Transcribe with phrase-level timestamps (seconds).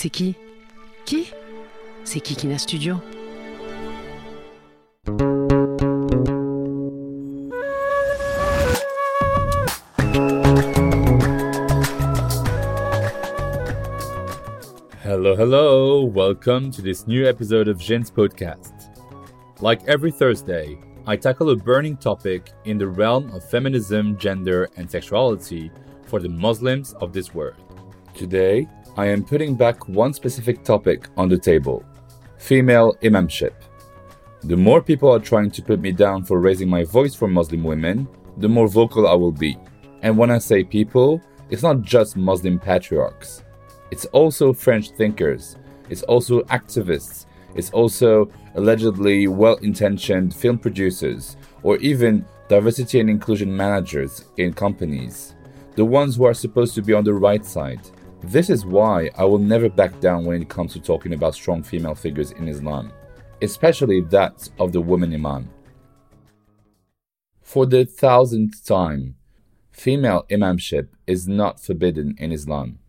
[0.00, 0.36] C'est qui
[1.06, 1.32] Qui
[2.04, 2.98] C'est Kikina Studio.
[15.02, 16.04] Hello, hello.
[16.04, 18.70] Welcome to this new episode of Jen's podcast.
[19.60, 20.78] Like every Thursday,
[21.08, 25.72] I tackle a burning topic in the realm of feminism, gender, and sexuality
[26.04, 27.56] for the Muslims of this world.
[28.14, 31.84] Today, I am putting back one specific topic on the table
[32.36, 33.52] female imamship.
[34.42, 37.62] The more people are trying to put me down for raising my voice for Muslim
[37.62, 39.56] women, the more vocal I will be.
[40.02, 43.44] And when I say people, it's not just Muslim patriarchs.
[43.92, 45.54] It's also French thinkers.
[45.88, 47.26] It's also activists.
[47.54, 55.36] It's also allegedly well intentioned film producers or even diversity and inclusion managers in companies.
[55.76, 57.88] The ones who are supposed to be on the right side.
[58.22, 61.62] This is why I will never back down when it comes to talking about strong
[61.62, 62.92] female figures in Islam,
[63.40, 65.48] especially that of the woman imam.
[67.42, 69.14] For the thousandth time,
[69.70, 72.80] female imamship is not forbidden in Islam.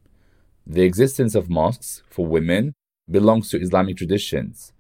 [0.65, 2.73] The existence of mosques for women
[3.09, 4.73] belongs to Islamic traditions.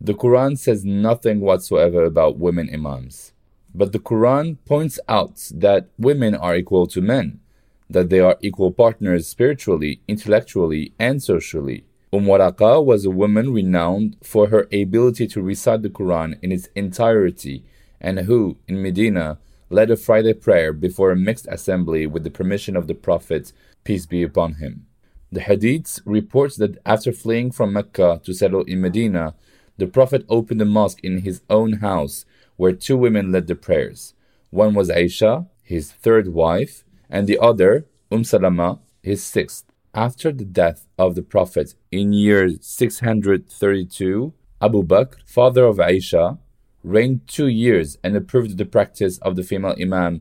[0.00, 3.32] The Quran says nothing whatsoever about women imams.
[3.74, 7.40] But the Quran points out that women are equal to men,
[7.88, 11.84] that they are equal partners spiritually, intellectually, and socially.
[12.12, 16.68] Umm Waraqa was a woman renowned for her ability to recite the Quran in its
[16.74, 17.64] entirety
[18.00, 19.38] and who, in Medina,
[19.70, 23.52] led a Friday prayer before a mixed assembly with the permission of the Prophet,
[23.84, 24.86] peace be upon him.
[25.32, 29.34] The Hadiths reports that after fleeing from Mecca to settle in Medina,
[29.76, 32.24] the Prophet opened a mosque in his own house
[32.56, 34.14] where two women led the prayers.
[34.50, 39.64] One was Aisha, his third wife, and the other, Umm Salama, his sixth.
[39.94, 46.38] After the death of the Prophet in year 632, Abu Bakr, father of Aisha,
[46.82, 50.20] reigned two years and approved the practice of the female Imam.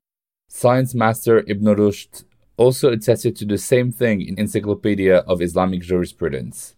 [0.50, 2.23] Science master Ibn Rushd
[2.57, 6.75] also attested to the same thing in Encyclopedia of Islamic Jurisprudence.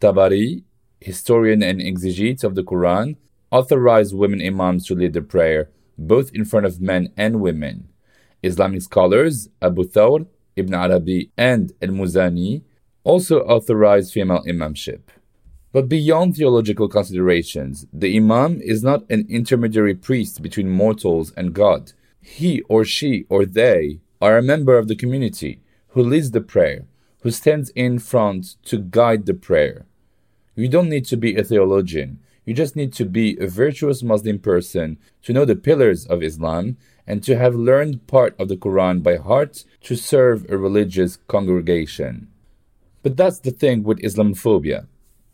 [0.00, 0.62] Tabari,
[1.00, 3.16] historian and exegete of the Quran,
[3.50, 7.88] authorized women imams to lead the prayer, both in front of men and women.
[8.42, 10.26] Islamic scholars Abu Thawr,
[10.56, 12.62] Ibn Arabi, and Al Muzani
[13.04, 15.00] also authorized female imamship.
[15.72, 21.92] But beyond theological considerations, the imam is not an intermediary priest between mortals and God.
[22.20, 26.86] He or she or they are a member of the community who leads the prayer,
[27.22, 29.86] who stands in front to guide the prayer.
[30.54, 32.18] You don't need to be a theologian.
[32.44, 36.78] You just need to be a virtuous Muslim person to know the pillars of Islam
[37.08, 42.28] and to have learned part of the Quran by heart to serve a religious congregation.
[43.02, 44.86] But that's the thing with Islamophobia.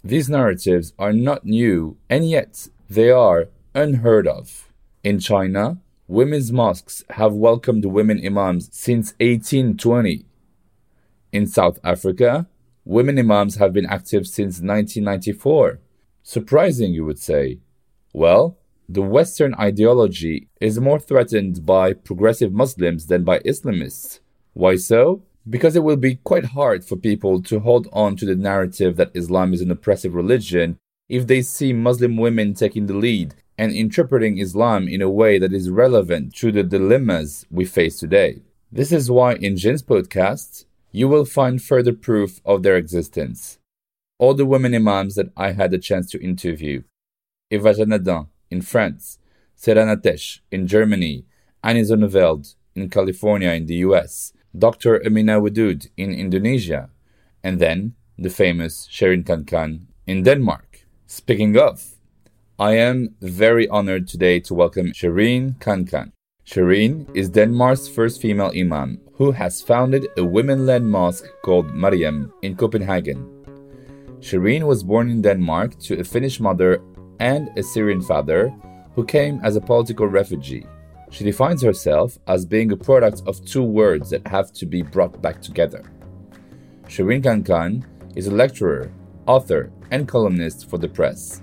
[0.05, 4.71] These narratives are not new, and yet they are unheard of.
[5.03, 10.27] In China, women's mosques have welcomed women imams since 1820.
[11.33, 12.47] In South Africa,
[12.85, 15.81] women imams have been active since 1994.
[16.23, 17.59] Surprising, you would say.
[18.13, 18.59] Well,
[18.89, 24.21] the Western ideology is more threatened by progressive Muslims than by Islamists.
[24.53, 25.23] Why so?
[25.49, 29.11] Because it will be quite hard for people to hold on to the narrative that
[29.15, 30.79] Islam is an oppressive religion
[31.09, 35.53] if they see Muslim women taking the lead and interpreting Islam in a way that
[35.53, 38.43] is relevant to the dilemmas we face today.
[38.73, 43.59] This is why in Jin's podcast, you will find further proof of their existence.
[44.19, 46.83] All the women imams that I had the chance to interview
[47.51, 49.19] Eva Janadin in France,
[49.61, 51.25] Seyran Ateş in Germany,
[51.63, 55.03] Ani Zonneveld in California in the US, Dr.
[55.07, 56.91] Amina Wadud in Indonesia,
[57.43, 59.71] and then the famous Sherin Khankan
[60.07, 60.87] in Denmark.
[61.07, 61.95] Speaking of,
[62.59, 66.13] I am very honored today to welcome Sherin Khankan.
[66.47, 72.33] Sherin is Denmark's first female imam who has founded a women led mosque called Mariam
[72.43, 73.21] in Copenhagen.
[74.21, 76.81] Sherin was born in Denmark to a Finnish mother
[77.21, 78.53] and a Syrian father
[78.95, 80.67] who came as a political refugee.
[81.11, 85.21] She defines herself as being a product of two words that have to be brought
[85.23, 85.83] back together.
[86.89, 87.85] Sherin Khankan
[88.17, 88.93] is a lecturer,
[89.27, 91.43] author, and columnist for the press.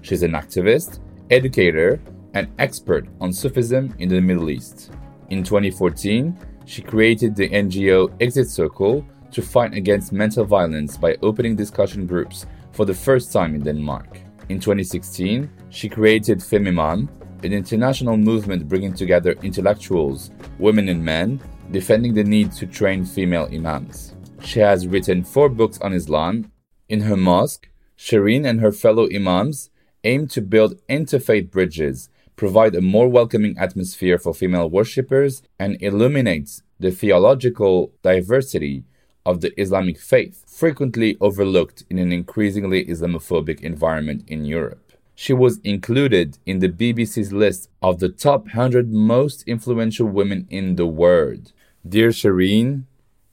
[0.00, 2.00] She's an activist, educator,
[2.34, 4.90] and expert on Sufism in the Middle East.
[5.30, 11.56] In 2014, she created the NGO Exit Circle to fight against mental violence by opening
[11.56, 14.18] discussion groups for the first time in Denmark.
[14.48, 17.08] In 2016, she created Femimam,
[17.44, 21.40] an international movement bringing together intellectuals, women and men,
[21.70, 24.14] defending the need to train female imams.
[24.42, 26.50] She has written four books on Islam.
[26.88, 29.70] In her mosque, Sherin and her fellow imams
[30.04, 36.60] aim to build interfaith bridges, provide a more welcoming atmosphere for female worshippers, and illuminate
[36.80, 38.84] the theological diversity
[39.24, 44.92] of the Islamic faith, frequently overlooked in an increasingly Islamophobic environment in Europe.
[45.14, 50.76] She was included in the BBC's list of the top 100 most influential women in
[50.76, 51.52] the world.
[51.88, 52.84] Dear Sherin,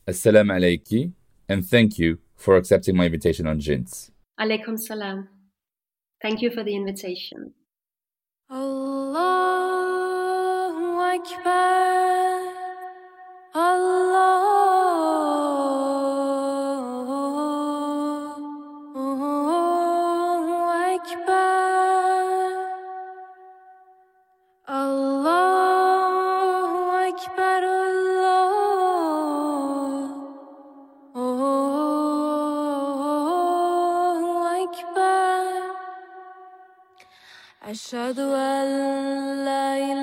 [0.08, 1.14] Assalamu alaikum,
[1.48, 4.12] and thank you for accepting my invitation on Jins.
[4.40, 5.30] Alaikum salam.
[6.22, 7.54] Thank you for the invitation.
[8.52, 9.40] Allahu
[11.00, 12.42] Akbar.
[13.56, 14.49] Allahu
[37.70, 38.66] أشهد أن
[39.46, 39.99] لا إله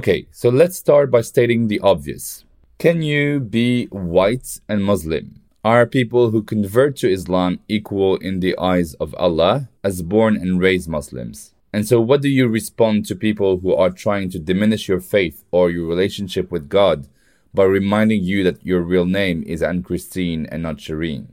[0.00, 2.46] Okay, so let's start by stating the obvious.
[2.78, 5.42] Can you be white and Muslim?
[5.62, 10.58] Are people who convert to Islam equal in the eyes of Allah as born and
[10.58, 11.52] raised Muslims?
[11.70, 15.44] And so, what do you respond to people who are trying to diminish your faith
[15.50, 17.06] or your relationship with God
[17.52, 21.26] by reminding you that your real name is Anne Christine and not Sherin?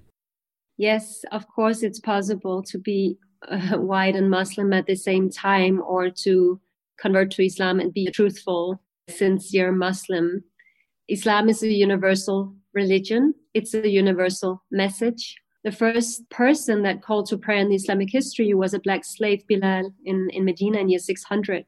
[0.76, 3.18] Yes, of course, it's possible to be
[3.48, 6.60] uh, white and Muslim at the same time or to
[7.00, 10.44] convert to Islam and be a truthful, sincere Muslim.
[11.08, 15.36] Islam is a universal religion, it's a universal message.
[15.64, 19.92] The first person that called to prayer in Islamic history was a black slave, Bilal,
[20.06, 21.66] in, in Medina in year 600.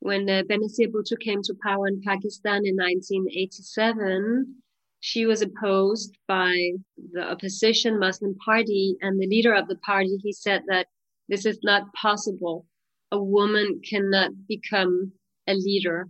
[0.00, 4.54] When uh, Benazir Bhutto came to power in Pakistan in 1987,
[5.00, 6.72] she was opposed by
[7.12, 10.86] the opposition Muslim party, and the leader of the party, he said that
[11.28, 12.66] this is not possible.
[13.10, 15.12] A woman cannot become
[15.46, 16.08] a leader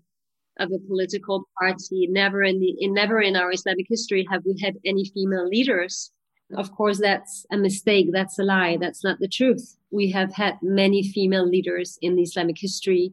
[0.59, 2.09] of a political party.
[2.11, 6.11] Never in the in, never in our Islamic history have we had any female leaders.
[6.57, 8.09] Of course, that's a mistake.
[8.13, 8.79] That's a lie.
[8.81, 9.77] That's not the truth.
[9.91, 13.13] We have had many female leaders in the Islamic history,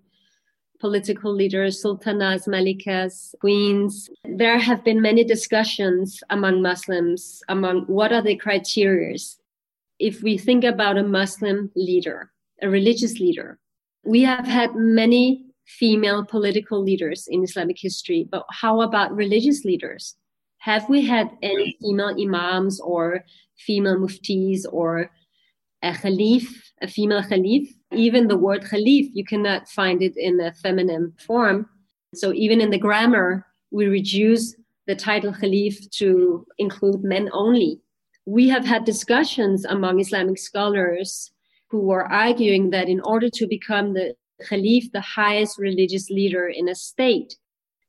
[0.80, 4.10] political leaders, sultanas, malikas, queens.
[4.24, 9.18] There have been many discussions among Muslims among what are the criteria.
[10.00, 12.32] If we think about a Muslim leader,
[12.62, 13.60] a religious leader,
[14.06, 20.16] we have had many female political leaders in Islamic history, but how about religious leaders?
[20.60, 23.24] Have we had any female imams or
[23.58, 25.12] female muftis or
[25.84, 26.48] a khalif,
[26.82, 27.68] a female khalif?
[27.94, 31.68] Even the word khalif, you cannot find it in a feminine form.
[32.14, 34.56] So even in the grammar, we reduce
[34.88, 37.82] the title khalif to include men only.
[38.26, 41.32] We have had discussions among Islamic scholars
[41.76, 44.16] who were arguing that in order to become the
[44.50, 47.36] Khalif, the highest religious leader in a state,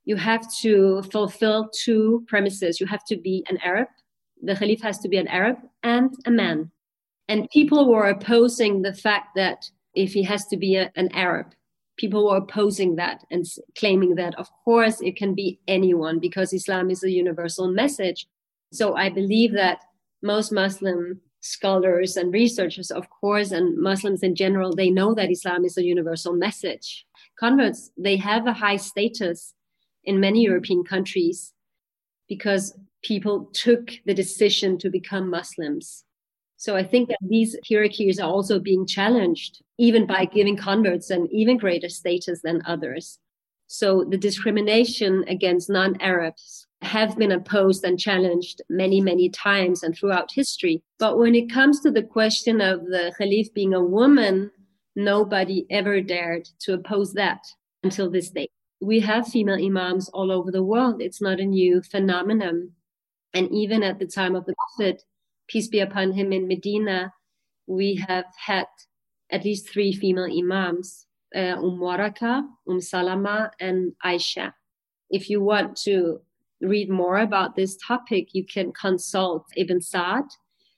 [0.05, 2.81] you have to fulfill two premises.
[2.81, 3.87] You have to be an Arab,
[4.43, 6.73] the Khalif has to be an Arab, and a man.
[7.29, 11.55] And people were opposing the fact that if he has to be a, an Arab,
[11.97, 13.45] people were opposing that and
[13.79, 18.27] claiming that, of course, it can be anyone because Islam is a universal message.
[18.73, 19.79] So I believe that
[20.23, 25.65] most Muslim scholars and researchers, of course, and Muslims in general, they know that Islam
[25.65, 27.07] is a universal message.
[27.39, 29.55] Converts, they have a high status
[30.05, 31.53] in many European countries
[32.29, 36.05] because people took the decision to become Muslims.
[36.57, 41.29] So I think that these hierarchies are also being challenged, even by giving converts an
[41.31, 43.19] even greater status than others.
[43.67, 50.33] So the discrimination against non-Arabs have been opposed and challenged many, many times and throughout
[50.33, 50.83] history.
[50.99, 54.51] But when it comes to the question of the Khalif being a woman,
[54.95, 57.43] nobody ever dared to oppose that
[57.83, 58.49] until this day.
[58.81, 61.01] We have female imams all over the world.
[61.01, 62.73] It's not a new phenomenon.
[63.35, 65.03] And even at the time of the Prophet,
[65.49, 67.13] peace be upon him in Medina,
[67.67, 68.67] we have had
[69.31, 74.53] at least three female imams, uh, Umm Waraqa, Umm Salama, and Aisha.
[75.11, 76.21] If you want to
[76.61, 80.25] read more about this topic, you can consult Ibn Sa'd.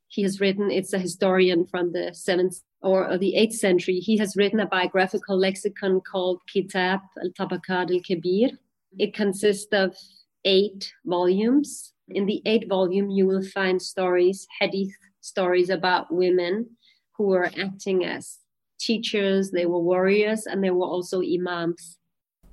[0.09, 3.99] He has written, it's a historian from the seventh or the eighth century.
[3.99, 8.51] He has written a biographical lexicon called Kitab al-Tabaqat al-Kabir.
[8.99, 9.97] It consists of
[10.45, 11.93] eight volumes.
[12.09, 16.71] In the eight volume, you will find stories, hadith stories about women
[17.17, 18.39] who were acting as
[18.81, 21.98] teachers, they were warriors, and they were also imams.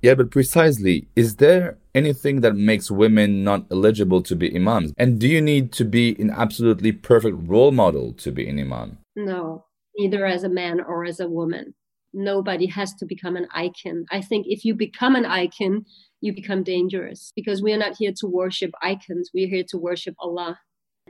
[0.02, 4.92] Yeah, but precisely, is there anything that makes women not eligible to be imams?
[4.98, 8.98] And do you need to be an absolutely perfect role model to be an imam?
[9.16, 9.64] No,
[9.96, 11.74] neither as a man or as a woman.
[12.12, 14.06] Nobody has to become an icon.
[14.10, 15.84] I think if you become an icon,
[16.20, 19.30] you become dangerous because we are not here to worship icons.
[19.34, 20.58] We're here to worship Allah.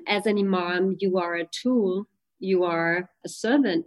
[0.06, 2.06] As an imam, you are a tool,
[2.38, 3.86] you are a servant.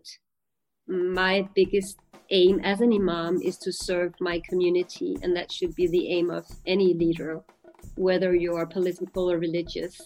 [0.88, 2.00] My biggest
[2.32, 6.30] aim as an imam is to serve my community, and that should be the aim
[6.30, 7.42] of any leader,
[7.96, 10.02] whether you are political or religious.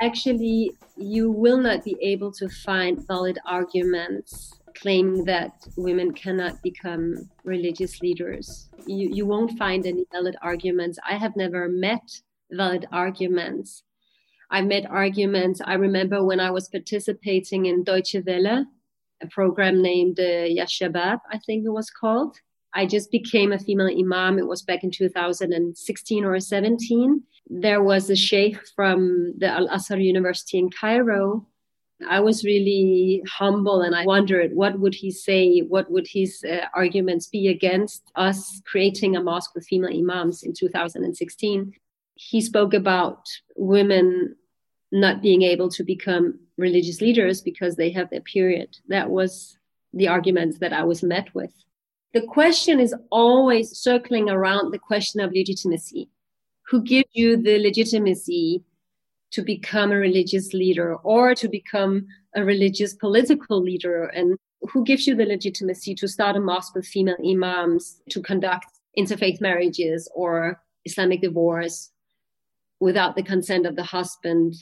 [0.00, 7.28] Actually, you will not be able to find valid arguments claiming that women cannot become
[7.44, 8.68] religious leaders.
[8.86, 10.98] You, you won't find any valid arguments.
[11.08, 12.02] I have never met
[12.50, 13.82] valid arguments.
[14.50, 15.60] I met arguments.
[15.64, 18.66] I remember when I was participating in Deutsche Welle,
[19.22, 22.36] a program named uh, Yashabab, I think it was called.
[22.74, 24.38] I just became a female imam.
[24.38, 27.22] It was back in 2016 or 17.
[27.48, 31.46] There was a sheikh from the Al Azhar University in Cairo.
[32.08, 35.60] I was really humble and I wondered what would he say?
[35.60, 40.52] What would his uh, arguments be against us creating a mosque with female imams in
[40.52, 41.72] 2016?
[42.14, 43.26] He spoke about
[43.56, 44.36] women
[44.90, 48.76] not being able to become religious leaders because they have their period.
[48.88, 49.58] That was
[49.92, 51.52] the arguments that I was met with.
[52.14, 56.10] The question is always circling around the question of legitimacy.
[56.68, 58.64] Who gives you the legitimacy
[59.32, 64.04] to become a religious leader or to become a religious political leader?
[64.04, 68.66] And who gives you the legitimacy to start a mosque with female imams, to conduct
[68.98, 71.90] interfaith marriages or Islamic divorce
[72.78, 74.54] without the consent of the husband?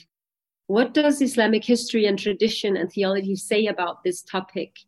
[0.71, 4.79] What does Islamic history and tradition and theology say about this topic?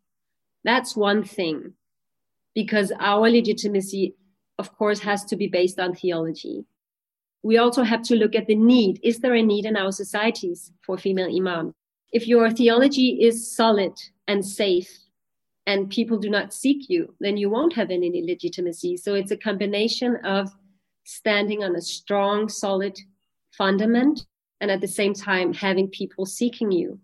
[0.64, 1.74] That's one thing,
[2.54, 4.14] because our legitimacy,
[4.58, 6.64] of course, has to be based on theology.
[7.42, 8.98] We also have to look at the need.
[9.02, 11.74] Is there a need in our societies for female imam?
[12.14, 13.92] If your theology is solid
[14.26, 14.90] and safe
[15.66, 18.96] and people do not seek you, then you won't have any legitimacy.
[18.96, 20.48] So it's a combination of
[21.04, 22.98] standing on a strong, solid
[23.50, 24.24] fundament
[24.60, 26.98] and at the same time having people seeking you.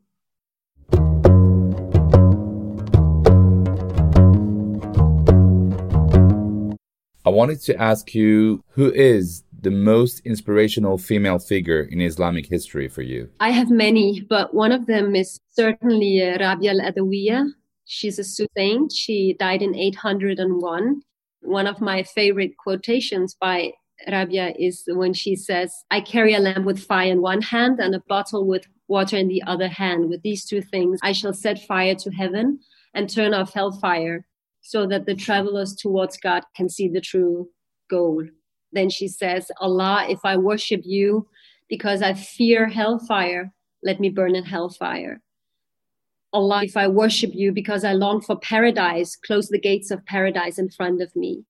[7.25, 12.89] I wanted to ask you who is the most inspirational female figure in Islamic history
[12.89, 13.29] for you?
[13.41, 17.51] I have many, but one of them is certainly uh, Rabia al Adawiya.
[17.85, 18.93] She's a saint.
[18.93, 21.03] She died in 801.
[21.43, 23.73] One of my favorite quotations by
[24.09, 27.95] Rabia is when she says, I carry a lamp with fire in one hand and
[27.95, 30.09] a bottle with water in the other hand.
[30.09, 32.61] With these two things, I shall set fire to heaven
[32.95, 34.27] and turn off hellfire
[34.63, 37.49] so that the travelers towards God can see the true
[37.89, 38.25] goal.
[38.73, 41.29] Then she says, Allah, if I worship you
[41.69, 43.53] because I fear hellfire,
[43.83, 45.21] let me burn in hellfire.
[46.33, 50.59] Allah, if I worship you because I long for paradise, close the gates of paradise
[50.59, 51.45] in front of me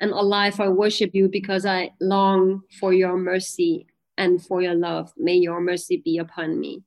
[0.00, 3.86] and Allah, if I worship you because I long for your mercy
[4.16, 5.12] and for your love.
[5.16, 6.82] May your mercy be upon me.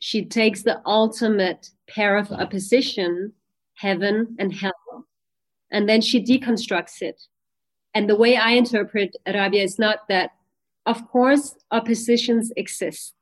[0.00, 3.32] She takes the ultimate pair of opposition,
[3.74, 5.06] heaven and hell,
[5.70, 7.20] and then she deconstructs it.
[7.94, 10.30] And the way I interpret Rabia is not that,
[10.86, 13.14] of course, oppositions exist.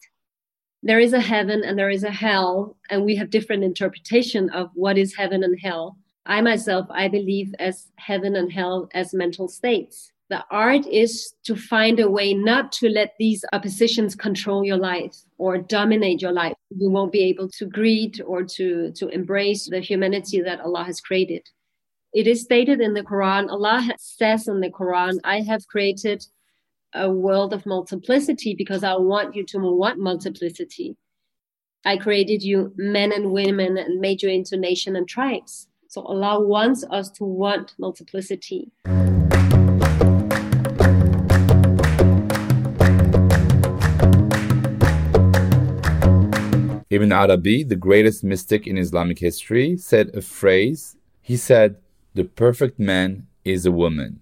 [0.82, 4.70] there is a heaven and there is a hell, and we have different interpretation of
[4.74, 5.96] what is heaven and hell.
[6.26, 10.12] I myself, I believe as heaven and hell as mental states.
[10.28, 15.14] The art is to find a way not to let these oppositions control your life
[15.38, 16.54] or dominate your life.
[16.76, 21.00] You won't be able to greet or to, to embrace the humanity that Allah has
[21.00, 21.46] created.
[22.12, 26.26] It is stated in the Quran, Allah says in the Quran, I have created
[26.92, 30.96] a world of multiplicity because I want you to want multiplicity.
[31.84, 35.68] I created you men and women and made you into nation and tribes.
[35.96, 38.70] So Allah wants us to want multiplicity.
[46.90, 50.96] Ibn Arabi, the greatest mystic in Islamic history, said a phrase.
[51.22, 51.76] He said,
[52.12, 54.20] The perfect man is a woman.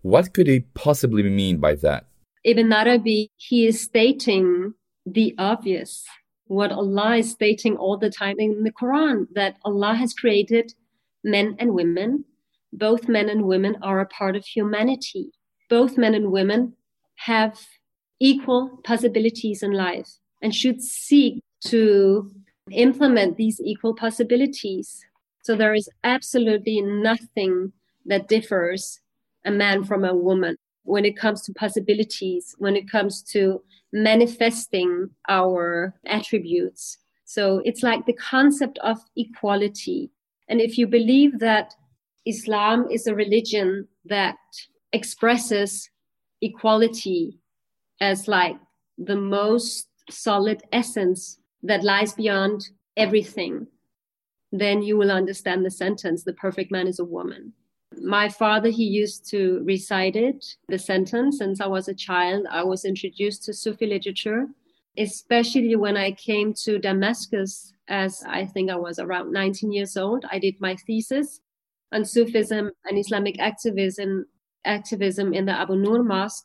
[0.00, 2.06] What could he possibly mean by that?
[2.42, 4.74] Ibn Arabi, he is stating
[5.06, 6.04] the obvious,
[6.46, 10.74] what Allah is stating all the time in the Quran, that Allah has created
[11.24, 12.24] men and women.
[12.72, 15.32] Both men and women are a part of humanity.
[15.68, 16.74] Both men and women
[17.16, 17.58] have
[18.20, 20.08] equal possibilities in life
[20.40, 22.30] and should seek to
[22.70, 25.04] implement these equal possibilities.
[25.42, 27.72] So there is absolutely nothing
[28.06, 29.00] that differs
[29.44, 33.62] a man from a woman when it comes to possibilities, when it comes to
[33.92, 36.98] manifesting our attributes.
[37.24, 40.10] So it's like the concept of equality.
[40.48, 41.74] And if you believe that
[42.26, 44.36] Islam is a religion that
[44.92, 45.88] expresses
[46.40, 47.38] equality
[48.00, 48.56] as like
[48.98, 53.66] the most solid essence that lies beyond everything,
[54.50, 57.52] then you will understand the sentence the perfect man is a woman.
[58.00, 61.38] My father, he used to recite it, the sentence.
[61.38, 64.46] Since I was a child, I was introduced to Sufi literature,
[64.98, 70.24] especially when I came to Damascus, as I think I was around 19 years old.
[70.30, 71.40] I did my thesis
[71.92, 74.26] on Sufism and Islamic activism,
[74.64, 76.44] activism in the Abu Nur Mosque.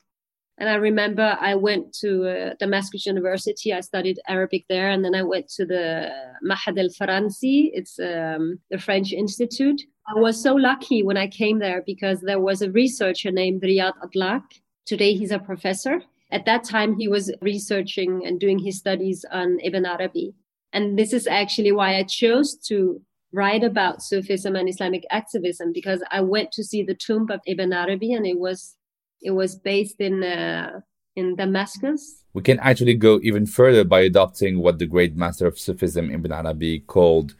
[0.60, 3.74] And I remember I went to uh, Damascus University.
[3.74, 6.10] I studied Arabic there, and then I went to the
[6.44, 7.70] Mahad al Faransi.
[7.74, 9.84] It's um, the French Institute.
[10.08, 13.94] I was so lucky when I came there because there was a researcher named Riyad
[14.04, 14.42] Atlaq.
[14.86, 16.02] Today he's a professor.
[16.32, 20.34] At that time, he was researching and doing his studies on Ibn Arabi.
[20.74, 26.04] And this is actually why I chose to write about Sufism and Islamic activism because
[26.12, 28.76] I went to see the tomb of Ibn Arabi and it was
[29.22, 30.82] it was based in uh,
[31.16, 32.24] in Damascus.
[32.34, 36.32] We can actually go even further by adopting what the great master of Sufism Ibn
[36.32, 37.36] Arabi called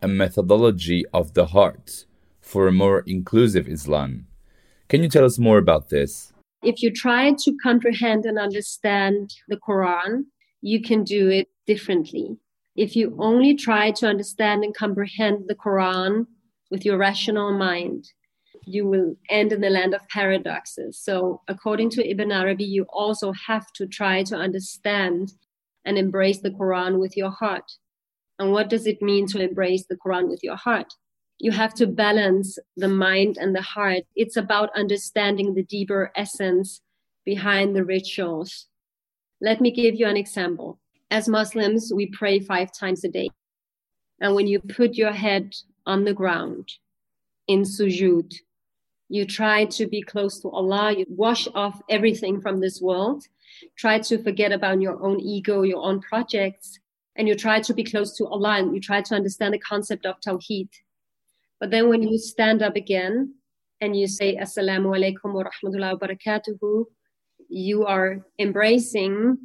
[0.00, 2.06] a methodology of the heart
[2.40, 4.26] for a more inclusive Islam.
[4.88, 6.31] Can you tell us more about this?
[6.62, 10.24] If you try to comprehend and understand the Quran,
[10.60, 12.36] you can do it differently.
[12.76, 16.26] If you only try to understand and comprehend the Quran
[16.70, 18.04] with your rational mind,
[18.64, 20.98] you will end in the land of paradoxes.
[20.98, 25.32] So, according to Ibn Arabi, you also have to try to understand
[25.84, 27.72] and embrace the Quran with your heart.
[28.38, 30.94] And what does it mean to embrace the Quran with your heart?
[31.42, 34.04] You have to balance the mind and the heart.
[34.14, 36.80] It's about understanding the deeper essence
[37.24, 38.68] behind the rituals.
[39.40, 40.78] Let me give you an example.
[41.10, 43.28] As Muslims, we pray five times a day.
[44.20, 45.52] And when you put your head
[45.84, 46.68] on the ground
[47.48, 48.32] in sujud,
[49.08, 53.24] you try to be close to Allah, you wash off everything from this world,
[53.76, 56.78] try to forget about your own ego, your own projects,
[57.16, 60.06] and you try to be close to Allah and you try to understand the concept
[60.06, 60.68] of Tawheed.
[61.62, 63.36] But then when you stand up again
[63.80, 66.86] and you say, Assalamu alaikum wa rahmatullahi wa barakatuhu,
[67.48, 69.38] you are embracing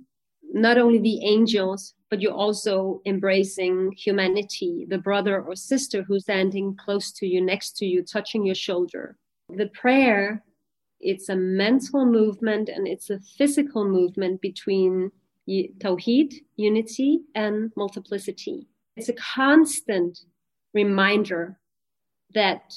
[0.52, 6.76] not only the angels, but you're also embracing humanity, the brother or sister who's standing
[6.84, 9.16] close to you, next to you, touching your shoulder.
[9.50, 10.44] The prayer,
[11.00, 15.12] it's a mental movement and it's a physical movement between
[15.48, 18.68] Tawheed, unity, and multiplicity.
[18.96, 20.18] It's a constant
[20.74, 21.60] reminder
[22.34, 22.74] that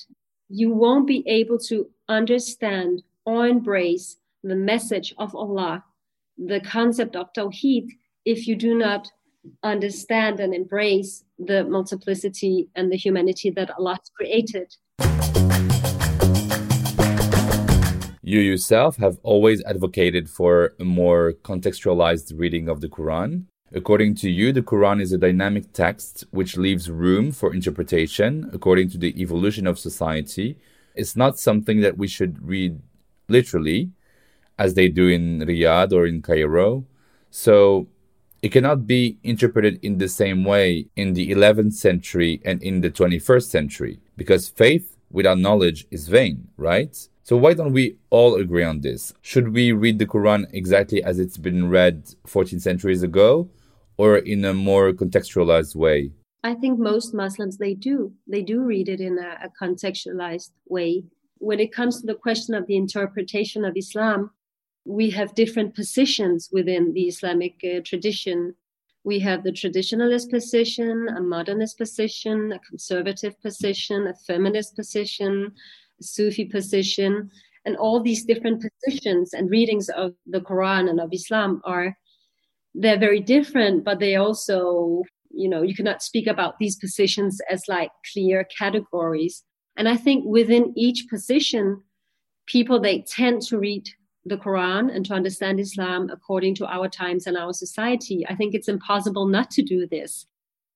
[0.48, 5.84] you won't be able to understand or embrace the message of Allah,
[6.38, 7.88] the concept of Tawheed,
[8.24, 9.08] if you do not
[9.62, 14.74] understand and embrace the multiplicity and the humanity that Allah has created.
[18.22, 23.46] You yourself have always advocated for a more contextualized reading of the Quran.
[23.72, 28.90] According to you, the Quran is a dynamic text which leaves room for interpretation according
[28.90, 30.58] to the evolution of society.
[30.94, 32.80] It's not something that we should read
[33.28, 33.90] literally,
[34.58, 36.84] as they do in Riyadh or in Cairo.
[37.30, 37.86] So,
[38.42, 42.90] It cannot be interpreted in the same way in the 11th century and in the
[42.90, 46.96] 21st century because faith without knowledge is vain, right?
[47.22, 49.12] So why don't we all agree on this?
[49.20, 53.50] Should we read the Quran exactly as it's been read 14 centuries ago
[54.00, 56.10] or in a more contextualized way?
[56.42, 57.96] I think most Muslims they do.
[58.26, 61.04] They do read it in a, a contextualized way.
[61.36, 64.30] When it comes to the question of the interpretation of Islam,
[64.86, 68.54] we have different positions within the Islamic uh, tradition.
[69.04, 75.52] We have the traditionalist position, a modernist position, a conservative position, a feminist position,
[76.00, 77.30] a Sufi position,
[77.66, 81.94] and all these different positions and readings of the Quran and of Islam are
[82.74, 87.64] they're very different, but they also, you know, you cannot speak about these positions as
[87.68, 89.44] like clear categories.
[89.76, 91.82] And I think within each position,
[92.46, 93.88] people they tend to read
[94.24, 98.26] the Quran and to understand Islam according to our times and our society.
[98.28, 100.26] I think it's impossible not to do this.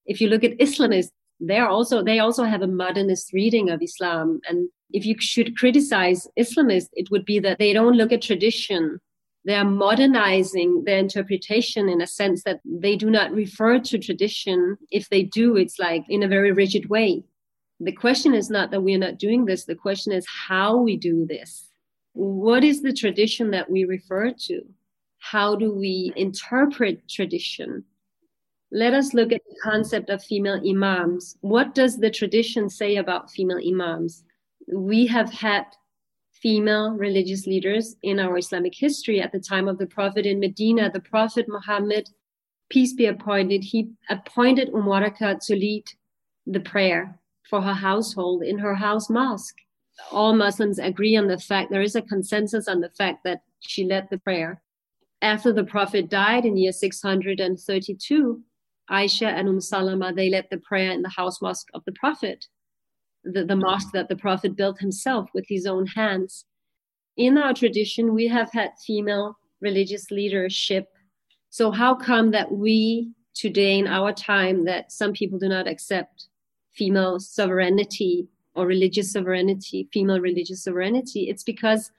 [0.06, 4.40] If you look at Islamists, they're also they also have a modernist reading of Islam.
[4.48, 9.00] And if you should criticize Islamists, it would be that they don't look at tradition.
[9.44, 14.78] They are modernizing their interpretation in a sense that they do not refer to tradition.
[14.90, 17.24] If they do, it's like in a very rigid way.
[17.80, 19.64] The question is not that we are not doing this.
[19.64, 21.68] The question is how we do this
[22.14, 24.62] what is the tradition that we refer to?
[25.18, 27.84] How do we interpret tradition?
[28.70, 31.36] Let us look at the concept of female imams.
[31.40, 34.24] What does the tradition say about female imams?
[34.72, 35.66] We have had
[36.44, 40.90] female religious leaders in our Islamic history at the time of the Prophet in Medina.
[40.90, 42.10] The Prophet Muhammad,
[42.68, 45.84] peace be upon it, he appointed Umm to lead
[46.46, 47.18] the prayer
[47.50, 49.56] for her household in her house mosque
[50.10, 53.84] all Muslims agree on the fact, there is a consensus on the fact that she
[53.84, 54.62] led the prayer.
[55.22, 58.42] After the Prophet died in year 632,
[58.90, 62.46] Aisha and Umm Salama, they led the prayer in the house mosque of the Prophet,
[63.24, 66.44] the, the mosque that the Prophet built himself with his own hands.
[67.16, 70.88] In our tradition, we have had female religious leadership.
[71.50, 76.28] So how come that we today in our time that some people do not accept
[76.72, 81.90] female sovereignty or religious sovereignty, female religious sovereignty, it's because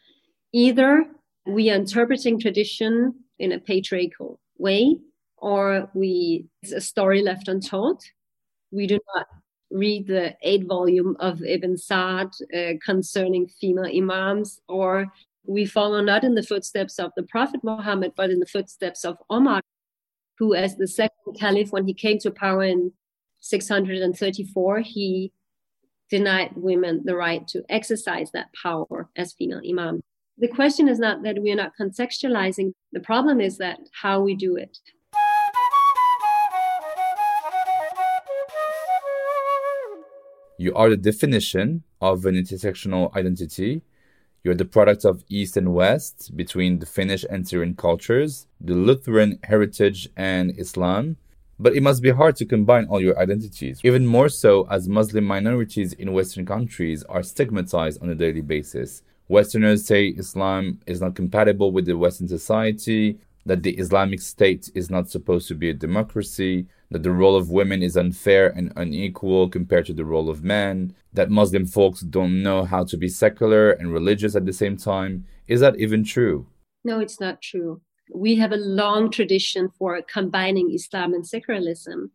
[0.53, 1.05] either
[1.45, 4.97] we are interpreting tradition in a patriarchal way
[5.37, 8.01] or we it's a story left untold.
[8.71, 9.27] We do not
[9.71, 15.07] read the eight volume of Ibn Sa'd uh, concerning female imams, or
[15.45, 19.17] we follow not in the footsteps of the Prophet Muhammad, but in the footsteps of
[19.29, 19.61] Omar,
[20.37, 22.91] who, as the second caliph, when he came to power in
[23.41, 25.31] 634, he
[26.09, 30.01] denied women the right to exercise that power as female imam.
[30.37, 34.55] The question is not that we're not contextualizing, the problem is that how we do
[34.55, 34.77] it.
[40.65, 43.83] You are the definition of an intersectional identity.
[44.43, 49.37] You're the product of East and West between the Finnish and Syrian cultures, the Lutheran
[49.43, 51.17] heritage and Islam,
[51.59, 55.25] but it must be hard to combine all your identities, even more so as Muslim
[55.25, 59.03] minorities in Western countries are stigmatized on a daily basis.
[59.27, 64.89] Westerners say Islam is not compatible with the Western society, that the Islamic State is
[64.89, 69.49] not supposed to be a democracy, that the role of women is unfair and unequal
[69.49, 73.71] compared to the role of men, that Muslim folks don't know how to be secular
[73.71, 75.25] and religious at the same time.
[75.47, 76.47] Is that even true?
[76.83, 77.81] No, it's not true
[78.13, 82.11] we have a long tradition for combining Islam and secularism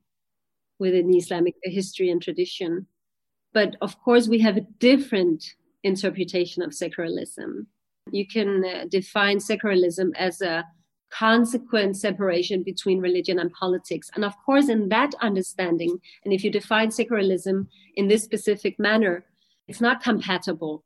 [0.79, 2.87] within Islamic history and tradition.
[3.53, 7.67] But of course, we have a different interpretation of secularism.
[8.13, 10.65] You can uh, define secularism as a
[11.11, 14.11] consequent separation between religion and politics.
[14.15, 19.25] And of course, in that understanding, and if you define secularism in this specific manner,
[19.69, 20.85] it's not compatible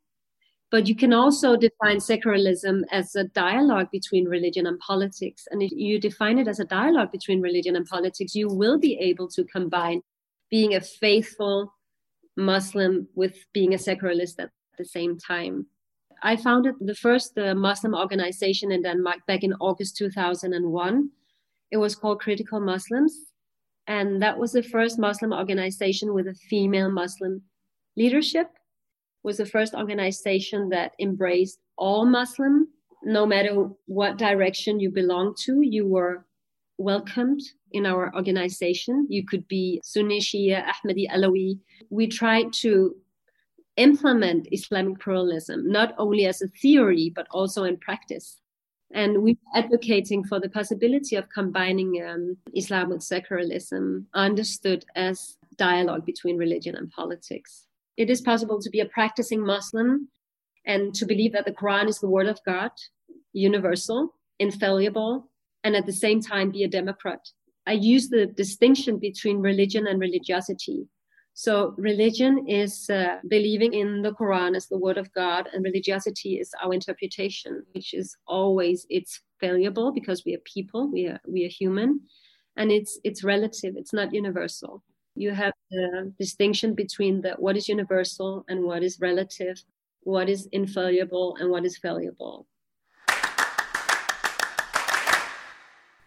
[0.75, 5.47] but you can also define secularism as a dialogue between religion and politics.
[5.53, 8.99] And if you define it as a dialogue between religion and politics, you will be
[8.99, 10.03] able to combine
[10.51, 11.73] being a faithful
[12.37, 15.67] Muslim with being a secularist at the same time.
[16.25, 21.11] I founded the first uh, Muslim organization in Denmark back in August 2001.
[21.71, 23.15] It was called Critical Muslims.
[23.87, 27.43] And that was the first Muslim organization with a female Muslim
[27.95, 28.49] leadership
[29.23, 32.69] was the first organization that embraced all Muslim,
[33.03, 36.25] no matter what direction you belong to, you were
[36.79, 39.07] welcomed in our organization.
[39.11, 41.59] You could be Sunni, Shia, Ahmadi, Alawi.
[41.91, 42.97] We tried to
[43.77, 48.41] implement Islamic pluralism, not only as a theory, but also in practice.
[48.93, 56.07] And we're advocating for the possibility of combining um, Islam with secularism, understood as dialogue
[56.07, 57.67] between religion and politics.
[57.97, 60.09] It is possible to be a practicing Muslim
[60.67, 62.71] and to believe that the Quran is the word of God,
[63.33, 65.31] universal, infallible,
[65.63, 67.21] and at the same time be a democrat.
[67.67, 70.87] I use the distinction between religion and religiosity.
[71.37, 76.39] So, religion is uh, believing in the Quran as the word of God, and religiosity
[76.39, 81.45] is our interpretation, which is always it's fallible because we are people, we are we
[81.45, 82.03] are human,
[82.57, 84.85] and it's it's relative, it's not universal.
[85.17, 89.61] You have the distinction between the what is universal and what is relative,
[90.03, 92.47] what is infallible and what is fallible.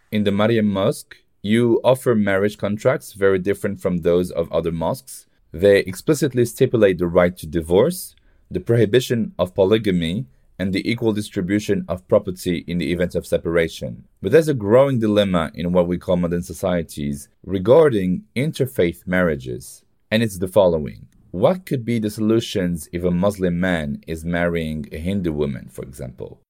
[0.10, 5.28] In the Mariam Mosque, you offer marriage contracts very different from those of other mosques.
[5.52, 8.16] They explicitly stipulate the right to divorce,
[8.50, 10.26] the prohibition of polygamy,
[10.60, 14.06] and the equal distribution of property in the event of separation.
[14.22, 20.24] But there's a growing dilemma in what we call modern societies regarding interfaith marriages, and
[20.24, 21.08] it's the following.
[21.32, 25.84] What could be the solutions if a Muslim man is marrying a Hindu woman, for
[25.84, 26.42] example?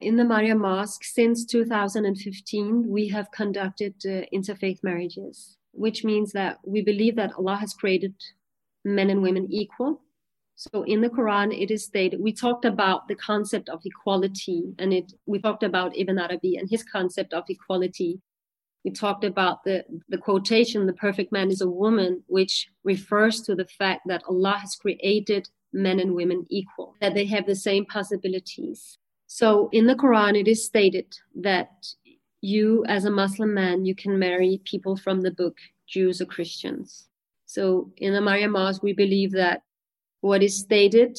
[0.00, 6.58] In the Mariam Mosque, since 2015, we have conducted uh, interfaith marriages, which means that
[6.64, 8.14] we believe that Allah has created
[8.84, 10.02] men and women equal.
[10.54, 14.92] So in the Quran, it is stated, we talked about the concept of equality, and
[14.92, 18.20] it we talked about Ibn Arabi and his concept of equality.
[18.84, 23.56] We talked about the, the quotation, the perfect man is a woman, which refers to
[23.56, 27.84] the fact that Allah has created men and women equal, that they have the same
[27.84, 28.96] possibilities.
[29.30, 31.68] So in the Quran, it is stated that
[32.40, 37.08] you, as a Muslim man, you can marry people from the book, Jews or Christians.
[37.44, 39.60] So in the Mariam Mosque, we believe that
[40.22, 41.18] what is stated,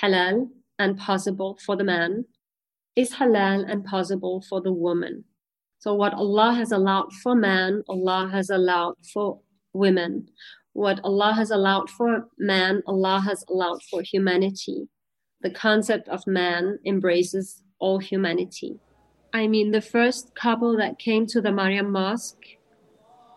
[0.00, 2.26] halal and possible for the man,
[2.94, 5.24] is halal and possible for the woman.
[5.80, 9.40] So what Allah has allowed for man, Allah has allowed for
[9.72, 10.28] women.
[10.74, 14.88] What Allah has allowed for man, Allah has allowed for humanity
[15.46, 18.80] the concept of man embraces all humanity.
[19.32, 22.46] I mean, the first couple that came to the Mariam Mosque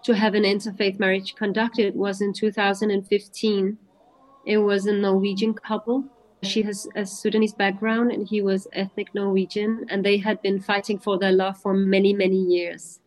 [0.06, 3.78] to have an interfaith marriage conducted was in 2015.
[4.48, 6.04] It was a Norwegian couple.
[6.41, 10.98] She has a Sudanese background and he was ethnic Norwegian, and they had been fighting
[10.98, 13.02] for their love for many, many years.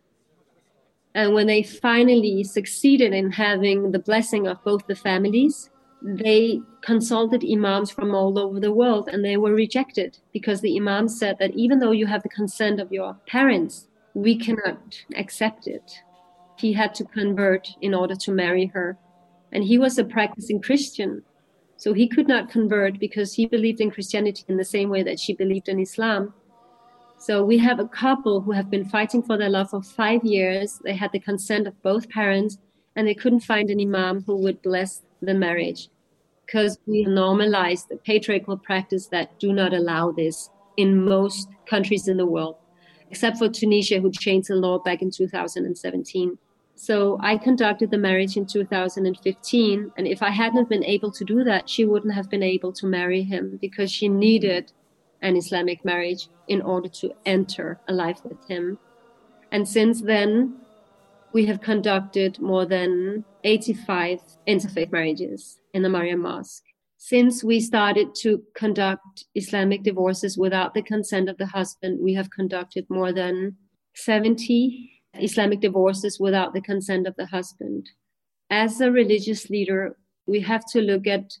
[1.13, 5.69] And when they finally succeeded in having the blessing of both the families,
[6.03, 11.07] they consulted imams from all over the world and they were rejected because the imam
[11.07, 16.03] said that even though you have the consent of your parents, we cannot accept it.
[16.57, 18.97] He had to convert in order to marry her.
[19.53, 21.23] And he was a practicing Christian.
[21.77, 25.19] So he could not convert because he believed in Christianity in the same way that
[25.19, 26.33] she believed in Islam.
[27.17, 30.81] So we have a couple who have been fighting for their love for five years.
[30.83, 32.57] They had the consent of both parents
[32.95, 35.87] and they couldn't find an imam who would bless the marriage
[36.53, 42.17] because we normalize the patriarchal practice that do not allow this in most countries in
[42.17, 42.57] the world,
[43.09, 46.37] except for Tunisia, who changed the law back in 2017.
[46.75, 49.93] So I conducted the marriage in 2015.
[49.97, 52.85] And if I hadn't been able to do that, she wouldn't have been able to
[52.85, 54.71] marry him because she needed
[55.23, 58.77] an Islamic marriage in order to enter a life with him.
[59.51, 60.57] And since then,
[61.31, 66.63] we have conducted more than 85 interfaith marriages in the Mariam Mosque.
[66.97, 72.29] Since we started to conduct Islamic divorces without the consent of the husband, we have
[72.29, 73.57] conducted more than
[73.95, 77.89] 70 Islamic divorces without the consent of the husband.
[78.49, 81.33] As a religious leader, we have to look at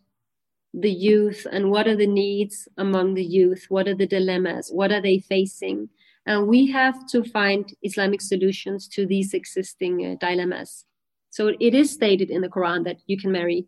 [0.73, 4.91] the youth and what are the needs among the youth, what are the dilemmas, what
[4.91, 5.87] are they facing,
[6.25, 10.85] and we have to find Islamic solutions to these existing uh, dilemmas.
[11.29, 13.67] So it is stated in the Quran that you can marry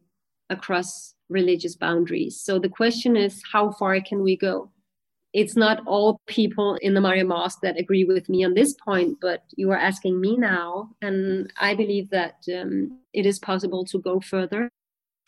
[0.49, 2.39] across religious boundaries.
[2.39, 4.71] So the question is, how far can we go?
[5.33, 9.17] It's not all people in the Mariam Mosque that agree with me on this point,
[9.21, 10.91] but you are asking me now.
[11.01, 14.69] And I believe that um, it is possible to go further.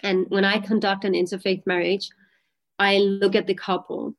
[0.01, 2.09] And when I conduct an interfaith marriage,
[2.79, 4.15] I look at the couple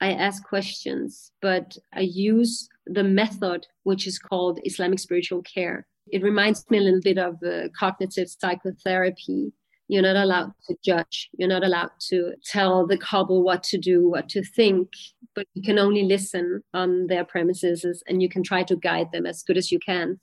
[0.00, 5.86] I ask questions, but I use the method which is called Islamic spiritual care.
[6.08, 9.52] It reminds me a little bit of uh, cognitive psychotherapy.
[9.88, 11.28] You're not allowed to judge.
[11.36, 14.88] You're not allowed to tell the couple what to do, what to think,
[15.34, 19.26] but you can only listen on their premises and you can try to guide them
[19.26, 20.18] as good as you can.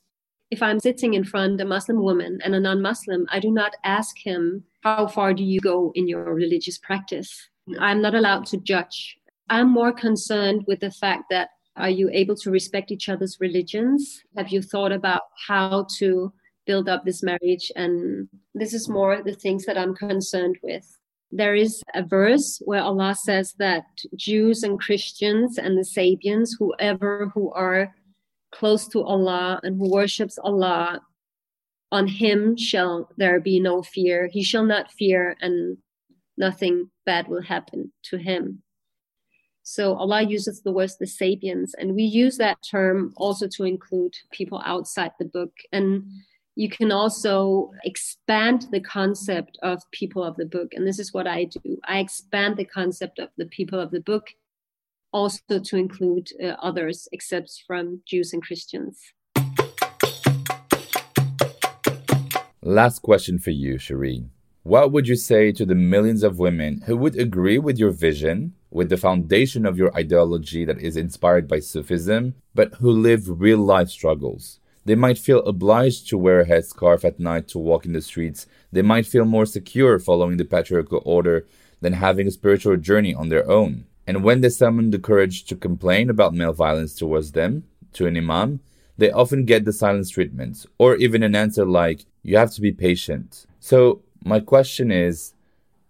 [0.49, 3.51] If I'm sitting in front of a Muslim woman and a non Muslim, I do
[3.51, 7.49] not ask him, How far do you go in your religious practice?
[7.79, 9.17] I'm not allowed to judge
[9.51, 14.23] I'm more concerned with the fact that Are you able to respect each other's religions?
[14.37, 16.33] Have you thought about how to
[16.65, 17.71] build up this marriage?
[17.75, 20.85] And this is more the things that I'm concerned with.
[21.31, 27.31] There is a verse where Allah says that Jews and Christians and the Sabians, whoever
[27.33, 27.95] who are
[28.51, 31.01] close to Allah and who worships Allah,
[31.91, 34.29] on him shall there be no fear.
[34.31, 35.77] He shall not fear, and
[36.37, 38.63] nothing bad will happen to him.
[39.63, 44.13] So Allah uses the words the Sabians, and we use that term also to include
[44.31, 45.53] people outside the book.
[45.71, 46.03] And
[46.55, 50.73] you can also expand the concept of people of the book.
[50.73, 54.01] And this is what I do I expand the concept of the people of the
[54.01, 54.27] book
[55.13, 58.99] also to include uh, others except from Jews and Christians.
[62.61, 64.29] Last question for you, Sherin.
[64.63, 68.53] What would you say to the millions of women who would agree with your vision,
[68.69, 73.57] with the foundation of your ideology that is inspired by Sufism, but who live real
[73.57, 74.59] life struggles?
[74.85, 78.47] They might feel obliged to wear a headscarf at night to walk in the streets.
[78.71, 81.45] They might feel more secure following the patriarchal order
[81.81, 83.85] than having a spiritual journey on their own.
[84.07, 87.63] And when they summon the courage to complain about male violence towards them,
[87.93, 88.61] to an imam,
[88.97, 92.71] they often get the silence treatment, or even an answer like, you have to be
[92.71, 93.45] patient.
[93.59, 95.33] So, my question is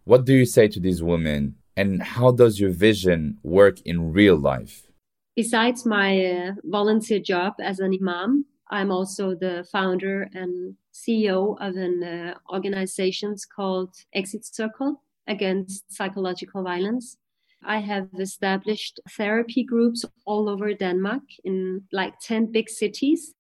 [0.05, 4.35] what do you say to these women and how does your vision work in real
[4.35, 4.87] life?
[5.35, 11.75] Besides my uh, volunteer job as an imam, I'm also the founder and CEO of
[11.75, 17.17] an uh, organization called Exit Circle against psychological violence.
[17.63, 23.33] I have established therapy groups all over Denmark in like 10 big cities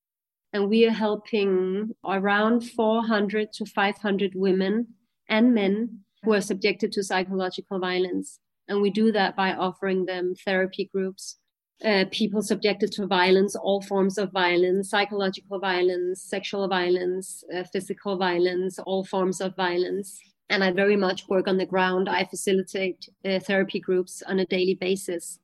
[0.53, 4.87] and we are helping around 400 to 500 women
[5.29, 8.39] and men who are subjected to psychological violence.
[8.67, 11.37] And we do that by offering them therapy groups,
[11.83, 18.17] uh, people subjected to violence, all forms of violence, psychological violence, sexual violence, uh, physical
[18.17, 20.19] violence, all forms of violence.
[20.49, 22.09] And I very much work on the ground.
[22.09, 25.39] I facilitate uh, therapy groups on a daily basis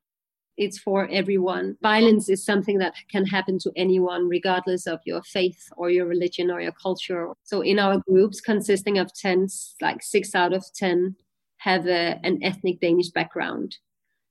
[0.58, 1.78] it's for everyone.
[1.82, 6.50] Violence is something that can happen to anyone, regardless of your faith or your religion
[6.50, 7.32] or your culture.
[7.44, 9.48] So, in our groups, consisting of 10,
[9.82, 11.16] like six out of 10
[11.58, 13.78] have a, an ethnic Danish background.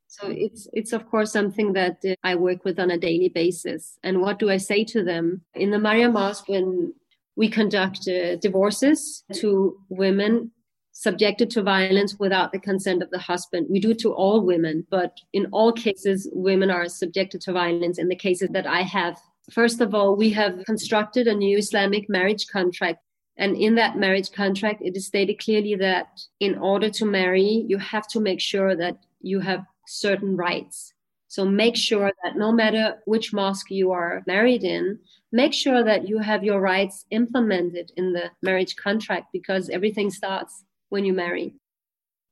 [0.09, 3.99] So it's it's of course something that uh, I work with on a daily basis.
[4.03, 6.95] And what do I say to them in the Mariam Mosque when
[7.37, 10.51] we conduct uh, divorces to women
[10.99, 13.67] subjected to violence without the consent of the husband.
[13.69, 17.99] We do it to all women, but in all cases, women are subjected to violence
[17.99, 19.19] in the cases that I have.
[19.53, 23.01] First of all, we have constructed a new Islamic marriage contract.
[23.37, 27.77] And in that marriage contract, it is stated clearly that in order to marry, you
[27.77, 30.93] have to make sure that you have certain rights.
[31.29, 34.99] So make sure that no matter which mosque you are married in,
[35.33, 40.65] make sure that you have your rights implemented in the marriage contract because everything starts
[40.89, 41.55] when you marry.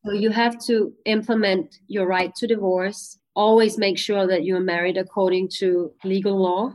[0.05, 3.19] So you have to implement your right to divorce.
[3.35, 6.73] Always make sure that you are married according to legal law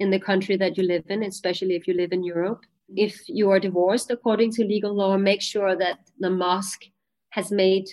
[0.00, 2.64] in the country that you live in, especially if you live in Europe.
[2.96, 6.84] If you are divorced according to legal law, make sure that the mosque
[7.30, 7.88] has made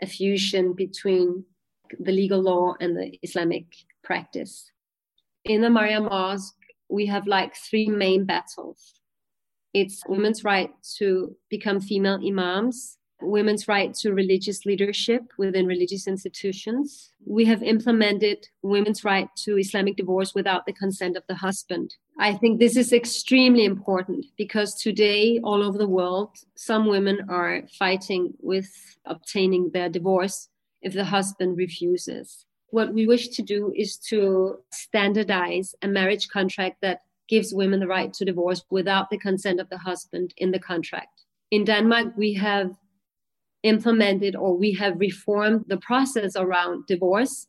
[0.00, 1.44] a fusion between
[1.98, 3.66] the legal law and the Islamic
[4.02, 4.70] practice.
[5.44, 6.54] In the Mariam Mosque,
[6.88, 8.94] we have like three main battles.
[9.74, 17.12] It's women's right to become female imams, women's right to religious leadership within religious institutions.
[17.24, 21.94] We have implemented women's right to Islamic divorce without the consent of the husband.
[22.18, 27.62] I think this is extremely important because today, all over the world, some women are
[27.78, 28.70] fighting with
[29.04, 30.48] obtaining their divorce
[30.82, 32.44] if the husband refuses.
[32.70, 37.86] What we wish to do is to standardize a marriage contract that gives women the
[37.86, 41.24] right to divorce without the consent of the husband in the contract.
[41.50, 42.70] In Denmark, we have
[43.62, 47.46] implemented or we have reformed the process around divorce,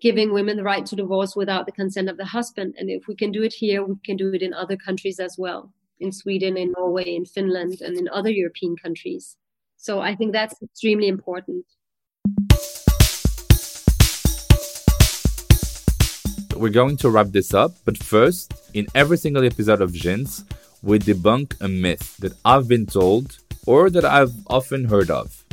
[0.00, 2.74] giving women the right to divorce without the consent of the husband.
[2.78, 5.36] And if we can do it here, we can do it in other countries as
[5.38, 9.36] well in Sweden, in Norway, in Finland, and in other European countries.
[9.76, 11.64] So I think that's extremely important.
[16.56, 20.44] We're going to wrap this up, but first, in every single episode of Jins,
[20.82, 25.44] we debunk a myth that I've been told or that I've often heard of.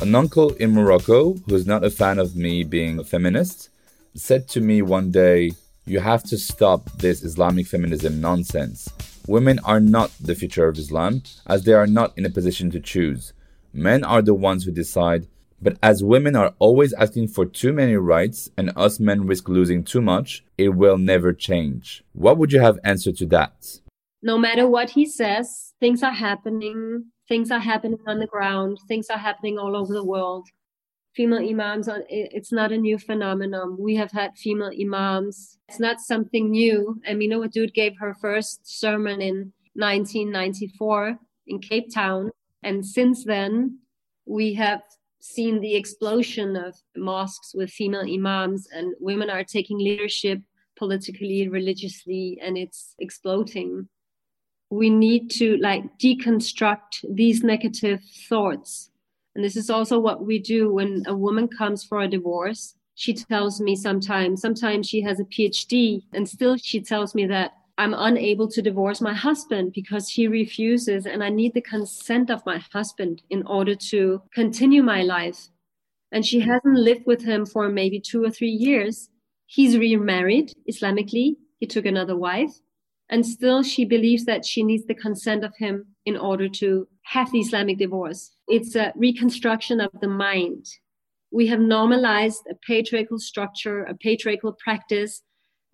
[0.00, 3.70] An uncle in Morocco, who's not a fan of me being a feminist,
[4.14, 5.52] said to me one day,
[5.86, 8.88] You have to stop this Islamic feminism nonsense.
[9.26, 12.80] Women are not the future of Islam, as they are not in a position to
[12.80, 13.32] choose.
[13.72, 15.26] Men are the ones who decide,
[15.62, 19.84] But as women are always asking for too many rights and us men risk losing
[19.84, 22.02] too much, it will never change.
[22.12, 23.78] What would you have answered to that?
[24.22, 27.06] No matter what he says, things are happening.
[27.28, 28.78] Things are happening on the ground.
[28.88, 30.48] Things are happening all over the world.
[31.14, 33.76] Female imams, it's not a new phenomenon.
[33.78, 35.58] We have had female imams.
[35.68, 37.00] It's not something new.
[37.08, 42.30] Amina Wadud gave her first sermon in 1994 in Cape Town.
[42.62, 43.78] And since then,
[44.24, 44.80] we have
[45.22, 50.40] seen the explosion of mosques with female imams, and women are taking leadership
[50.76, 53.88] politically, religiously, and it's exploding.
[54.70, 58.90] We need to like deconstruct these negative thoughts.
[59.34, 62.74] And this is also what we do when a woman comes for a divorce.
[62.96, 67.52] She tells me sometimes, sometimes she has a PhD, and still she tells me that
[67.78, 72.44] I'm unable to divorce my husband because he refuses, and I need the consent of
[72.44, 75.48] my husband in order to continue my life.
[76.12, 79.08] And she hasn't lived with him for maybe two or three years.
[79.46, 82.52] He's remarried Islamically, he took another wife,
[83.08, 87.32] and still she believes that she needs the consent of him in order to have
[87.32, 88.32] the Islamic divorce.
[88.48, 90.66] It's a reconstruction of the mind.
[91.30, 95.22] We have normalized a patriarchal structure, a patriarchal practice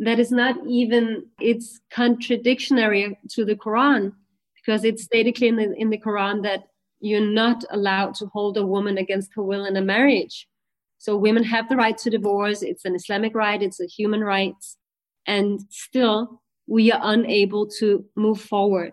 [0.00, 4.12] that is not even it's contradictory to the quran
[4.54, 6.68] because it's stated clearly in the, in the quran that
[7.00, 10.48] you're not allowed to hold a woman against her will in a marriage.
[10.98, 12.62] So women have the right to divorce.
[12.62, 13.62] It's an islamic right.
[13.62, 14.54] It's a human right.
[15.26, 18.92] And still we are unable to move forward.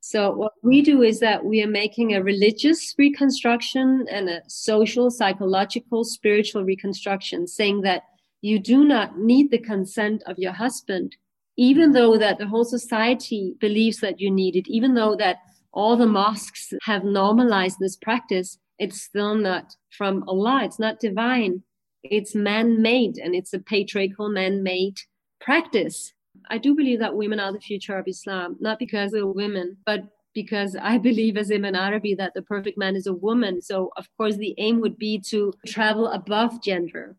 [0.00, 5.10] So what we do is that we are making a religious reconstruction and a social
[5.10, 8.02] psychological spiritual reconstruction saying that
[8.46, 11.16] you do not need the consent of your husband
[11.58, 15.38] even though that the whole society believes that you need it even though that
[15.72, 20.60] all the mosques have normalized this practice it's still not from allah.
[20.64, 21.62] It's not divine.
[22.02, 24.98] It's man-made and it's a patriarchal man-made
[25.40, 26.12] practice.
[26.50, 30.04] I do believe that women are the future of islam not because they're women but
[30.34, 33.62] because I believe as Ibn Arabi that the perfect man is a woman.
[33.62, 37.16] So of course the aim would be to travel above gender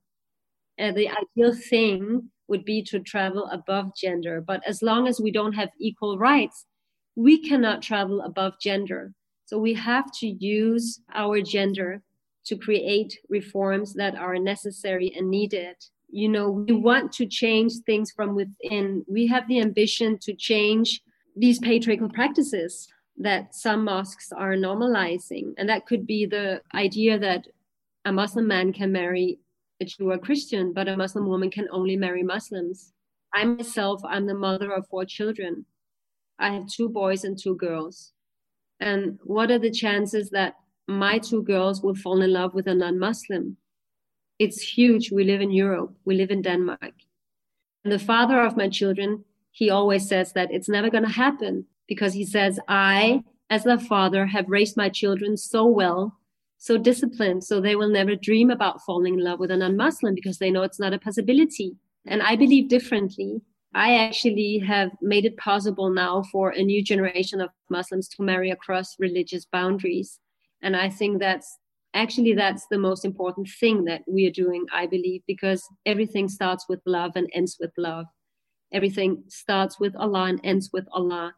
[0.79, 4.41] uh, the ideal thing would be to travel above gender.
[4.41, 6.65] But as long as we don't have equal rights,
[7.15, 9.13] we cannot travel above gender.
[9.45, 12.01] So we have to use our gender
[12.45, 15.75] to create reforms that are necessary and needed.
[16.09, 19.03] You know, we want to change things from within.
[19.07, 21.01] We have the ambition to change
[21.35, 25.53] these patriarchal practices that some mosques are normalizing.
[25.57, 27.47] And that could be the idea that
[28.05, 29.39] a Muslim man can marry
[29.79, 32.93] a Jew or Christian, but a Muslim woman can only marry Muslims.
[33.33, 35.65] I myself, I'm the mother of four children.
[36.39, 38.13] I have two boys and two girls.
[38.79, 40.55] And what are the chances that
[40.87, 43.57] my two girls will fall in love with a non Muslim?
[44.39, 45.11] It's huge.
[45.11, 46.93] We live in Europe, we live in Denmark.
[47.83, 51.65] And the father of my children, he always says that it's never going to happen
[51.87, 56.16] because he says, I, as the father, have raised my children so well
[56.57, 57.43] so disciplined.
[57.43, 60.63] So they will never dream about falling in love with a non-muslim because they know
[60.63, 61.75] it's not a possibility.
[62.05, 63.41] And i believe differently.
[63.73, 68.49] I actually have made it possible now for a new generation of muslims to marry
[68.49, 70.19] across religious boundaries.
[70.61, 71.57] And i think that's
[71.93, 76.65] actually that's the most important thing that we are doing i believe because everything starts
[76.67, 78.05] with love and ends with love.
[78.73, 81.33] Everything starts with allah and ends with allah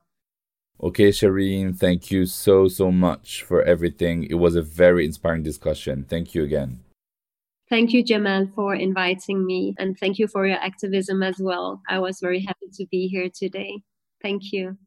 [0.82, 4.24] Okay, Sherin, thank you so, so much for everything.
[4.24, 6.06] It was a very inspiring discussion.
[6.08, 6.80] Thank you again.
[7.70, 9.76] Thank you, Jamal, for inviting me.
[9.78, 11.82] And thank you for your activism as well.
[11.90, 13.82] I was very happy to be here today.
[14.22, 14.78] Thank you.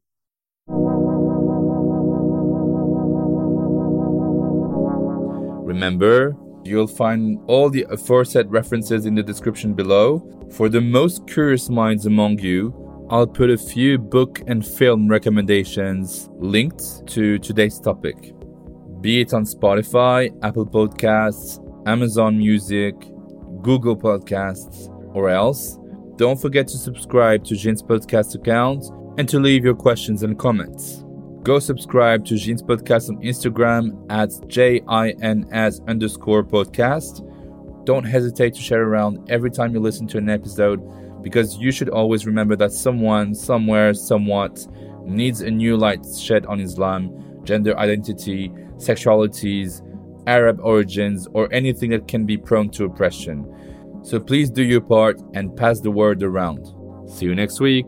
[5.63, 10.27] Remember, you'll find all the aforesaid references in the description below.
[10.51, 12.82] For the most curious minds among you,
[13.13, 18.33] I'll put a few book and film recommendations linked to today's topic,
[19.01, 22.95] be it on Spotify, Apple Podcasts, Amazon Music,
[23.61, 25.77] Google Podcasts, or else.
[26.15, 28.85] Don't forget to subscribe to Jin's podcast account
[29.19, 31.05] and to leave your questions and comments.
[31.43, 37.21] Go subscribe to Jin's podcast on Instagram at J-I-N-S underscore podcast.
[37.85, 40.81] Don't hesitate to share around every time you listen to an episode
[41.23, 44.67] because you should always remember that someone, somewhere, somewhat
[45.05, 49.81] needs a new light shed on Islam, gender identity, sexualities,
[50.27, 53.45] Arab origins, or anything that can be prone to oppression.
[54.03, 56.65] So please do your part and pass the word around.
[57.09, 57.85] See you next week.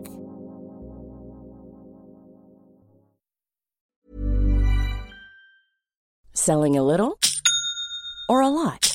[6.33, 7.17] Selling a little
[8.29, 8.94] or a lot?